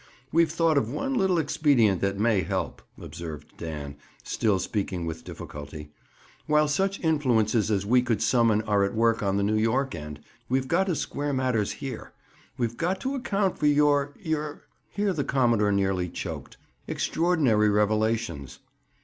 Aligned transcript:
"We've 0.31 0.51
thought 0.51 0.79
of 0.79 0.89
one 0.91 1.13
little 1.13 1.37
expedient 1.37 2.01
that 2.01 2.17
may 2.17 2.41
help," 2.41 2.81
observed 2.99 3.55
Dan, 3.57 3.97
still 4.23 4.57
speaking 4.57 5.05
with 5.05 5.23
difficulty. 5.23 5.91
"While 6.47 6.67
such 6.69 6.99
influences 7.01 7.69
as 7.69 7.85
we 7.85 8.01
could 8.01 8.19
summon 8.19 8.63
are 8.63 8.83
at 8.83 8.95
work 8.95 9.21
on 9.21 9.37
the 9.37 9.43
New 9.43 9.57
York 9.59 9.93
end, 9.93 10.19
we've 10.49 10.67
got 10.67 10.85
to 10.87 10.95
square 10.95 11.33
matters 11.33 11.73
here. 11.73 12.13
We've 12.57 12.77
got 12.77 12.99
to 13.01 13.13
account 13.13 13.59
for 13.59 13.67
your—your—" 13.67 14.63
here 14.89 15.13
the 15.13 15.23
commodore 15.23 15.71
nearly 15.71 16.09
choked—"extraordinary 16.09 17.69
revelations." 17.69 18.57